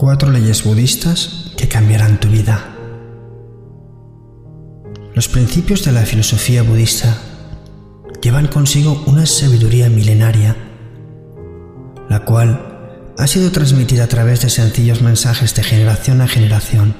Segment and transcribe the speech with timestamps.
[0.00, 2.74] Cuatro leyes budistas que cambiarán tu vida.
[5.14, 7.18] Los principios de la filosofía budista
[8.22, 10.56] llevan consigo una sabiduría milenaria,
[12.08, 16.96] la cual ha sido transmitida a través de sencillos mensajes de generación a generación.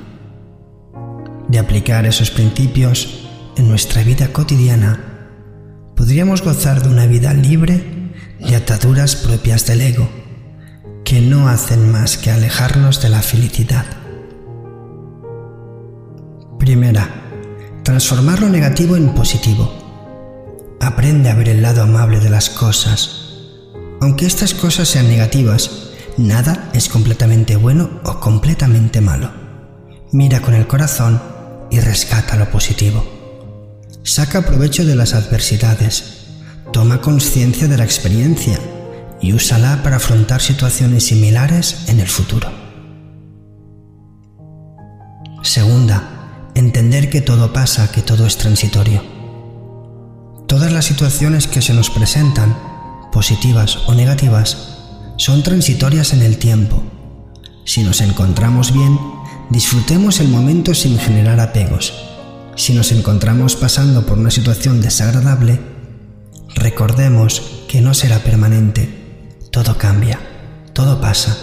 [1.48, 3.26] De aplicar esos principios
[3.56, 5.00] en nuestra vida cotidiana,
[5.96, 8.12] podríamos gozar de una vida libre
[8.46, 10.19] de ataduras propias del ego
[11.10, 13.84] que no hacen más que alejarnos de la felicidad.
[16.56, 17.10] Primera,
[17.82, 20.76] transformar lo negativo en positivo.
[20.80, 23.40] Aprende a ver el lado amable de las cosas.
[24.00, 29.32] Aunque estas cosas sean negativas, nada es completamente bueno o completamente malo.
[30.12, 31.20] Mira con el corazón
[31.72, 33.04] y rescata lo positivo.
[34.04, 36.28] Saca provecho de las adversidades.
[36.72, 38.60] Toma conciencia de la experiencia
[39.20, 42.48] y úsala para afrontar situaciones similares en el futuro.
[45.42, 49.02] Segunda, entender que todo pasa, que todo es transitorio.
[50.46, 52.56] Todas las situaciones que se nos presentan,
[53.12, 54.76] positivas o negativas,
[55.16, 56.82] son transitorias en el tiempo.
[57.64, 58.98] Si nos encontramos bien,
[59.50, 61.92] disfrutemos el momento sin generar apegos.
[62.56, 65.60] Si nos encontramos pasando por una situación desagradable,
[66.54, 68.99] recordemos que no será permanente
[69.50, 70.20] todo cambia,
[70.72, 71.36] todo pasa,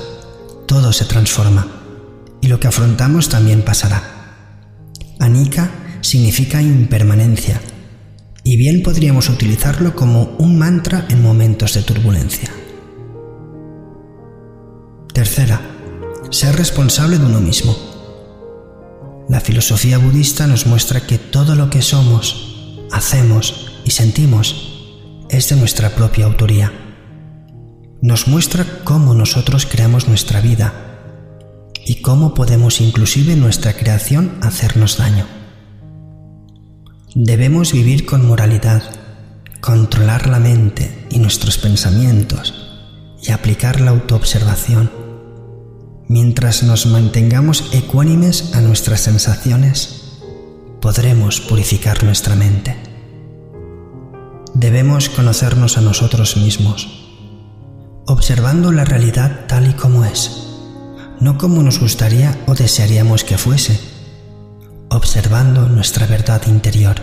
[0.66, 1.67] todo se transforma
[2.41, 4.02] y lo que afrontamos también pasará.
[5.19, 5.69] Anika
[6.02, 7.59] significa impermanencia
[8.44, 12.50] y bien podríamos utilizarlo como un mantra en momentos de turbulencia.
[15.13, 15.59] Tercera,
[16.30, 17.75] ser responsable de uno mismo.
[19.28, 25.57] La filosofía budista nos muestra que todo lo que somos, hacemos y sentimos es de
[25.57, 26.87] nuestra propia autoría
[28.02, 30.74] nos muestra cómo nosotros creamos nuestra vida
[31.85, 35.25] y cómo podemos inclusive nuestra creación hacernos daño.
[37.16, 38.84] Debemos vivir con moralidad,
[39.62, 42.53] controlar la mente y nuestros pensamientos
[43.24, 44.91] y aplicar la autoobservación.
[46.07, 50.19] Mientras nos mantengamos ecuánimes a nuestras sensaciones,
[50.81, 52.75] podremos purificar nuestra mente.
[54.53, 57.06] Debemos conocernos a nosotros mismos
[58.07, 60.31] observando la realidad tal y como es,
[61.19, 63.78] no como nos gustaría o desearíamos que fuese,
[64.90, 66.95] observando nuestra verdad interior.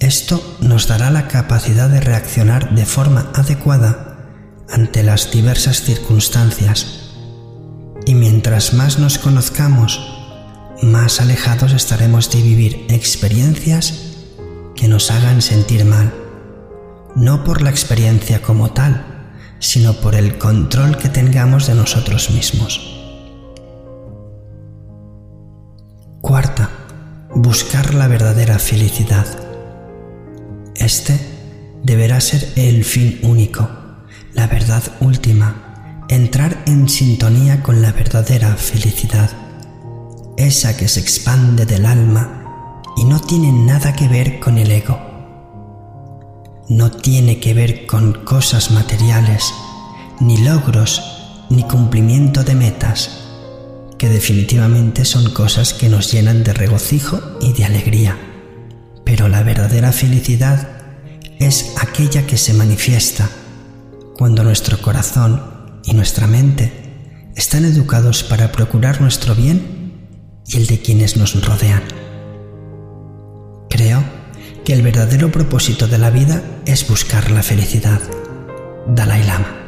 [0.00, 4.16] Esto nos dará la capacidad de reaccionar de forma adecuada
[4.68, 7.12] ante las diversas circunstancias
[8.06, 10.00] y mientras más nos conozcamos,
[10.82, 14.16] más alejados estaremos de vivir experiencias
[14.74, 16.12] que nos hagan sentir mal,
[17.14, 19.13] no por la experiencia como tal,
[19.64, 23.00] sino por el control que tengamos de nosotros mismos.
[26.20, 26.68] Cuarta,
[27.34, 29.26] buscar la verdadera felicidad.
[30.76, 31.18] Este
[31.82, 33.66] deberá ser el fin único,
[34.34, 39.30] la verdad última, entrar en sintonía con la verdadera felicidad,
[40.36, 45.13] esa que se expande del alma y no tiene nada que ver con el ego
[46.68, 49.52] no tiene que ver con cosas materiales,
[50.20, 51.02] ni logros,
[51.50, 53.20] ni cumplimiento de metas,
[53.98, 58.18] que definitivamente son cosas que nos llenan de regocijo y de alegría.
[59.04, 60.68] Pero la verdadera felicidad
[61.38, 63.28] es aquella que se manifiesta
[64.16, 66.72] cuando nuestro corazón y nuestra mente
[67.36, 69.92] están educados para procurar nuestro bien
[70.46, 72.03] y el de quienes nos rodean.
[74.64, 78.00] Que el verdadero propósito de la vida es buscar la felicidad.
[78.86, 79.60] Dalai Lama.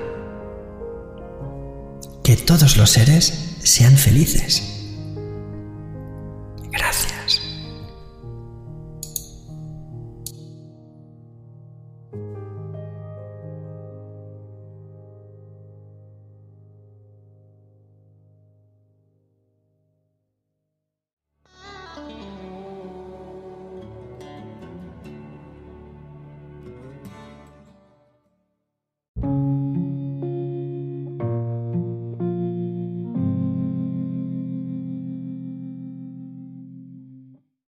[2.25, 4.76] Que todos los seres sean felices.